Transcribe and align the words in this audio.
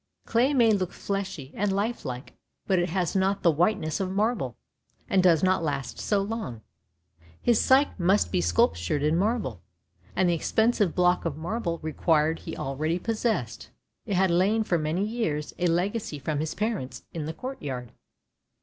Clay 0.25 0.51
may 0.51 0.71
look 0.71 0.93
fleshy 0.93 1.51
and 1.55 1.71
life 1.71 2.05
like, 2.05 2.33
but 2.65 2.79
it 2.79 2.89
has 2.89 3.15
not 3.15 3.43
the 3.43 3.51
white 3.51 3.77
ness 3.79 3.99
of 3.99 4.09
marble, 4.09 4.57
and 5.07 5.21
does 5.21 5.43
not 5.43 5.61
last 5.61 5.99
so 5.99 6.23
long. 6.23 6.61
His 7.39 7.61
Psyche 7.61 7.91
must 7.99 8.31
be 8.31 8.41
sculptured 8.41 9.03
in 9.03 9.15
marble, 9.15 9.61
and 10.15 10.27
the 10.27 10.33
expensive 10.33 10.95
block 10.95 11.23
of 11.23 11.37
marble 11.37 11.77
required 11.83 12.39
he 12.39 12.57
already 12.57 12.97
possessed: 12.97 13.69
it 14.07 14.15
had 14.15 14.31
lain 14.31 14.63
for 14.63 14.79
many 14.79 15.05
years, 15.05 15.53
a 15.59 15.67
legacy 15.67 16.17
from 16.17 16.39
his 16.39 16.55
parents, 16.55 17.03
in 17.13 17.25
the 17.27 17.33
court 17.33 17.61
yard. 17.61 17.91